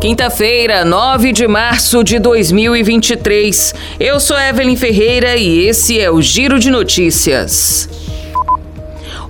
Quinta-feira, 0.00 0.84
9 0.84 1.32
de 1.32 1.48
março 1.48 2.04
de 2.04 2.20
2023. 2.20 3.74
Eu 3.98 4.20
sou 4.20 4.38
Evelyn 4.38 4.76
Ferreira 4.76 5.36
e 5.36 5.66
esse 5.66 5.98
é 5.98 6.08
o 6.08 6.22
Giro 6.22 6.56
de 6.60 6.70
Notícias. 6.70 7.88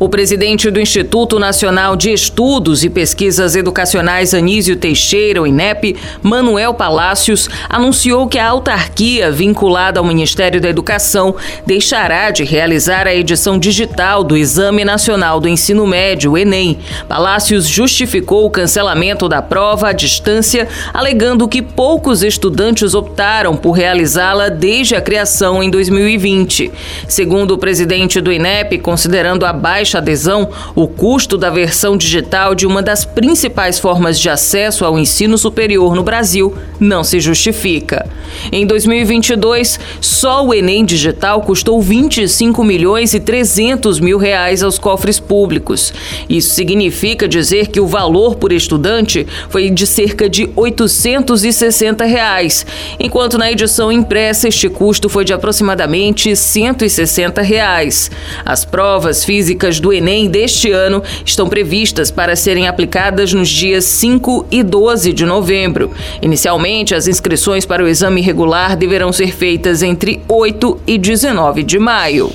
O 0.01 0.09
presidente 0.09 0.71
do 0.71 0.81
Instituto 0.81 1.41
Nacional 1.41 1.97
de 1.97 2.13
Estudos 2.13 2.85
e 2.85 2.89
Pesquisas 2.89 3.57
Educacionais 3.57 4.33
Anísio 4.33 4.77
Teixeira, 4.77 5.43
o 5.43 5.47
INEP, 5.47 5.97
Manuel 6.23 6.73
Palácios, 6.73 7.49
anunciou 7.69 8.29
que 8.29 8.39
a 8.39 8.47
autarquia 8.47 9.33
vinculada 9.33 9.99
ao 9.99 10.07
Ministério 10.07 10.61
da 10.61 10.69
Educação 10.69 11.35
deixará 11.67 12.31
de 12.31 12.45
realizar 12.45 13.09
a 13.09 13.15
edição 13.15 13.59
digital 13.59 14.23
do 14.23 14.37
Exame 14.37 14.85
Nacional 14.85 15.41
do 15.41 15.49
Ensino 15.49 15.85
Médio, 15.85 16.39
Enem. 16.39 16.79
Palácios 17.09 17.67
justificou 17.67 18.47
o 18.47 18.51
cancelamento 18.51 19.29
da 19.29 19.43
prova 19.43 19.89
à 19.89 19.93
distância, 19.93 20.69
alegando 20.95 21.49
que 21.49 21.61
poucos 21.61 22.23
estudantes 22.23 22.95
optaram 22.95 23.57
por 23.57 23.73
realizá-la 23.73 24.49
desde 24.49 24.95
a 24.95 25.01
criação 25.01 25.61
em 25.61 25.69
2020. 25.69 26.71
Segundo 27.09 27.55
o 27.55 27.59
presidente 27.59 28.21
do 28.21 28.33
INEP, 28.33 28.79
considerando 28.79 29.45
a 29.45 29.53
baixa 29.53 29.88
baixa 29.89 29.99
adesão, 29.99 30.51
o 30.75 30.87
custo 30.87 31.39
da 31.39 31.49
versão 31.49 31.97
digital 31.97 32.55
de 32.55 32.67
uma 32.67 32.83
das 32.83 33.07
principais 33.07 33.79
formas 33.79 34.21
de 34.21 34.29
acesso 34.29 34.85
ao 34.85 34.99
ensino 34.99 35.39
superior 35.39 35.95
no 35.95 36.03
Brasil 36.03 36.55
não 36.79 37.03
se 37.03 37.19
justifica. 37.21 38.07
Em 38.53 38.67
2022, 38.67 39.81
só 40.01 40.45
o 40.45 40.53
Enem 40.53 40.85
digital 40.85 41.41
custou 41.41 41.81
25 41.81 42.63
milhões 42.63 43.15
e 43.15 43.21
300 43.21 43.99
mil 43.99 44.19
reais 44.19 44.63
aos 44.63 44.79
cofres 44.79 45.19
públicos. 45.19 45.93
Isso 46.29 46.55
significa 46.55 47.27
dizer 47.27 47.69
que 47.69 47.81
o 47.81 47.87
valor 47.87 48.37
por 48.37 48.53
estudante 48.53 49.27
foi 49.49 49.71
de 49.71 49.87
cerca 49.87 50.29
de 50.29 50.51
860 50.55 52.05
reais, 52.05 52.67
enquanto 53.01 53.39
na 53.39 53.51
edição 53.51 53.91
impressa 53.91 54.49
este 54.49 54.69
custo 54.69 55.09
foi 55.09 55.25
de 55.25 55.33
aproximadamente 55.33 56.37
160 56.37 57.41
reais. 57.41 58.11
As 58.45 58.65
provas 58.65 59.25
físicas 59.25 59.78
do 59.81 59.93
Enem 59.93 60.29
deste 60.29 60.71
ano 60.71 61.03
estão 61.25 61.49
previstas 61.49 62.11
para 62.11 62.37
serem 62.37 62.69
aplicadas 62.69 63.33
nos 63.33 63.49
dias 63.49 63.85
5 63.85 64.47
e 64.51 64.63
12 64.63 65.13
de 65.13 65.25
novembro. 65.25 65.91
Inicialmente, 66.21 66.95
as 66.95 67.07
inscrições 67.07 67.65
para 67.65 67.83
o 67.83 67.89
exame 67.89 68.21
regular 68.21 68.77
deverão 68.77 69.13
ser 69.13 69.33
feitas 69.33 69.83
entre 69.83 70.21
8 70.29 70.81
e 70.87 70.99
19 70.99 71.63
de 71.63 71.79
maio. 71.79 72.33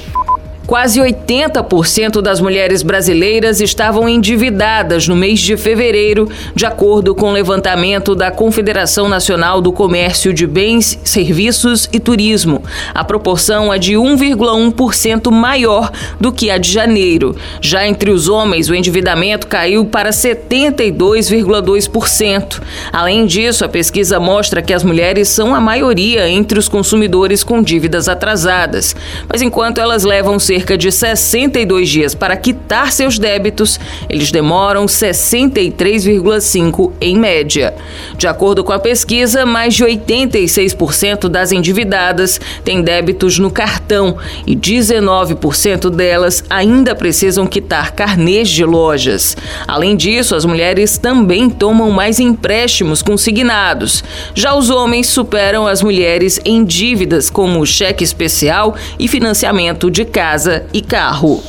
Quase 0.74 0.98
80% 1.00 2.20
das 2.20 2.42
mulheres 2.42 2.82
brasileiras 2.82 3.62
estavam 3.62 4.10
endividadas 4.10 5.08
no 5.08 5.16
mês 5.16 5.40
de 5.40 5.56
fevereiro, 5.56 6.28
de 6.56 6.66
acordo 6.66 7.14
com 7.14 7.30
o 7.30 7.32
levantamento 7.32 8.16
da 8.16 8.32
Confederação 8.32 9.08
Nacional 9.08 9.62
do 9.62 9.72
Comércio 9.72 10.34
de 10.34 10.48
Bens, 10.48 10.98
Serviços 11.04 11.88
e 11.94 12.00
Turismo. 12.00 12.64
A 12.92 13.04
proporção 13.04 13.72
é 13.72 13.78
de 13.78 13.94
1,1% 13.94 15.30
maior 15.30 15.92
do 16.20 16.32
que 16.32 16.50
a 16.50 16.58
de 16.58 16.72
janeiro. 16.72 17.36
Já 17.62 17.88
entre 17.88 18.10
os 18.10 18.28
homens, 18.28 18.68
o 18.68 18.74
endividamento 18.74 19.46
caiu 19.46 19.86
para 19.86 20.10
72,2%. 20.10 22.64
Além 22.92 23.28
disso, 23.28 23.64
a 23.64 23.70
pesquisa 23.70 24.20
mostra 24.20 24.60
que 24.60 24.74
as 24.74 24.84
mulheres 24.84 25.30
são 25.30 25.54
a 25.54 25.62
maioria 25.62 26.28
entre 26.28 26.58
os 26.58 26.68
consumidores 26.68 27.44
com 27.44 27.62
dívidas 27.62 28.10
atrasadas. 28.10 28.96
Mas 29.32 29.44
enquanto 29.44 29.80
elas 29.80 30.04
levam 30.04 30.40
cerca 30.64 30.78
de 30.78 30.89
62 30.89 31.89
dias 31.89 32.16
para 32.16 32.38
quitar 32.38 32.94
seus 32.94 33.19
débitos, 33.19 33.78
eles 34.09 34.31
demoram 34.31 34.86
63,5 34.86 36.94
em 37.02 37.17
média. 37.17 37.73
De 38.17 38.28
acordo 38.28 38.64
com 38.64 38.72
a 38.72 38.80
pesquisa, 38.80 39.45
mais 39.45 39.75
de 39.75 39.84
86% 39.84 41.28
das 41.28 41.52
endividadas 41.52 42.39
têm 42.64 42.81
débitos 42.81 43.38
no 43.39 43.52
cartão 43.52 44.16
e 44.47 44.56
19% 44.56 45.90
delas 45.90 46.46
ainda 46.50 46.96
precisam 46.96 47.46
quitar 47.46 47.91
carnês 47.91 48.47
de 48.47 48.63
lojas. 48.63 49.35
Além 49.68 49.97
disso, 49.97 50.34
as 50.34 50.46
mulheres 50.46 50.97
também 50.97 51.50
tomam 51.50 51.91
mais 51.91 52.22
empréstimos 52.22 53.02
consignados. 53.02 54.02
Já 54.34 54.56
os 54.56 54.69
homens 54.69 55.07
superam 55.07 55.68
as 55.68 55.81
mulheres 55.81 56.40
em 56.46 56.63
dívidas 56.63 57.29
como 57.29 57.66
cheque 57.66 58.06
especial 58.06 58.78
e 58.97 59.09
financiamento 59.09 59.91
de 59.91 60.06
casa 60.06 60.53
casa 60.53 60.66
e 60.74 60.81
carro. 60.81 61.41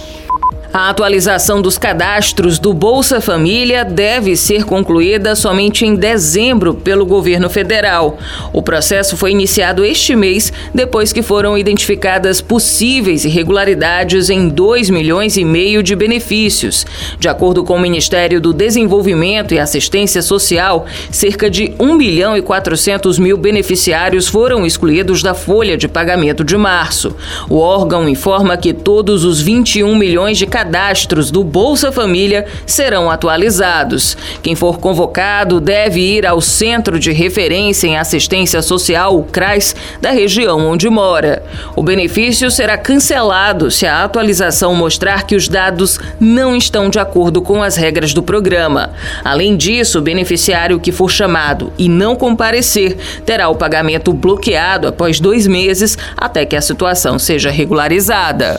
A 0.75 0.91
atualização 0.91 1.63
dos 1.63 1.79
cadastros 1.79 2.59
do 2.59 2.75
Bolsa 2.75 3.21
Família 3.21 3.85
deve 3.85 4.35
ser 4.35 4.65
concluída 4.65 5.37
somente 5.37 5.87
em 5.87 5.95
dezembro 5.95 6.75
pelo 6.75 7.07
governo 7.07 7.49
federal. 7.49 8.19
O 8.53 8.61
processo 8.61 9.17
foi 9.17 9.31
iniciado 9.31 9.85
este 9.85 10.17
mês, 10.17 10.53
depois 10.75 11.13
que 11.13 11.23
foram 11.23 11.57
identificadas 11.57 12.41
possíveis 12.41 13.25
irregularidades 13.25 14.29
em 14.29 14.49
2 14.49 14.91
milhões 14.91 15.37
e 15.37 15.45
meio 15.45 15.81
de 15.81 15.95
benefícios. 15.95 16.85
De 17.21 17.29
acordo 17.29 17.63
com 17.63 17.77
o 17.77 17.81
Ministério 17.81 18.41
do 18.41 18.53
Desenvolvimento 18.53 19.55
e 19.55 19.61
Assistência 19.61 20.23
Social, 20.23 20.87
cerca 21.09 21.49
de 21.49 21.73
1 21.79 21.95
milhão 21.95 22.37
e 22.37 22.43
400 22.43 23.17
mil 23.21 23.37
beneficiários 23.37 24.27
foram 24.27 24.67
excluídos 24.67 25.23
da 25.23 25.35
folha 25.35 25.77
de 25.77 25.87
pagamento 25.87 26.43
de 26.43 26.57
março. 26.57 27.15
O 27.49 27.59
órgão 27.59 28.09
informa 28.09 28.57
que 28.57 28.73
todos 28.73 29.23
os 29.23 29.41
21 29.41 29.95
milhões 29.95 30.37
de 30.37 30.47
cadastros 30.47 30.64
cadastros 30.65 31.31
do 31.31 31.45
Bolsa 31.45 31.93
Família 31.93 32.47
serão 32.65 33.11
atualizados. 33.11 34.17
Quem 34.43 34.55
for 34.55 34.79
convocado 34.79 35.61
deve 35.61 36.01
ir 36.01 36.27
ao 36.27 36.41
Centro 36.41 36.99
de 36.99 37.13
Referência 37.13 37.87
em 37.87 37.99
Assistência 37.99 38.63
Social, 38.63 39.19
o 39.19 39.25
CRAS, 39.25 39.77
da 40.01 40.11
região 40.11 40.67
onde 40.67 40.89
mora. 40.89 41.43
O 41.77 41.83
benefício 41.83 42.51
será 42.51 42.79
cancelado 42.79 43.71
se 43.71 43.87
a 43.87 44.05
atualização 44.05 44.75
mostrar 44.75 45.27
que 45.27 45.37
os 45.37 45.49
dados 45.49 46.01
não 46.19 46.57
estão 46.57 46.89
de 46.89 46.99
acordo 46.99 47.43
com 47.43 47.63
as 47.63 47.77
regras 47.77 48.15
do 48.15 48.23
programa. 48.23 48.91
Além 49.23 49.59
disso, 49.59 49.99
o 49.99 50.03
beneficiário 50.03 50.81
que 50.81 50.93
for 50.93 51.11
chamado 51.11 51.73
e 51.77 51.91
não 51.91 52.17
comparecer 52.17 52.97
terá 53.27 53.51
o 53.51 53.55
pagamento 53.55 54.15
bloqueado 54.15 54.89
após 54.89 55.21
dois 55.21 55.47
meses 55.47 55.99
até 56.17 56.47
que 56.47 56.57
a 56.57 56.63
situação 56.63 57.19
seja 57.19 57.51
regularizada. 57.51 58.59